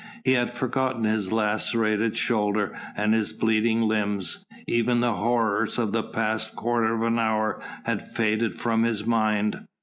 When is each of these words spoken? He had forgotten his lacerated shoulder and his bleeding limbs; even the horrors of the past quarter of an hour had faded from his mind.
He 0.25 0.31
had 0.31 0.57
forgotten 0.57 1.03
his 1.03 1.31
lacerated 1.31 2.15
shoulder 2.15 2.75
and 2.97 3.13
his 3.13 3.33
bleeding 3.33 3.83
limbs; 3.83 4.43
even 4.65 4.99
the 4.99 5.13
horrors 5.13 5.77
of 5.77 5.91
the 5.93 6.01
past 6.01 6.55
quarter 6.55 6.95
of 6.95 7.03
an 7.03 7.19
hour 7.19 7.61
had 7.83 8.01
faded 8.15 8.59
from 8.59 8.81
his 8.81 9.05
mind. 9.05 9.63